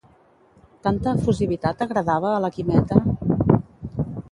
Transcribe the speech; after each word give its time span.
Tanta 0.87 1.13
efusivitat 1.19 1.85
agradava 1.87 2.33
a 2.37 2.41
la 2.47 2.51
Quimeta? 2.57 3.01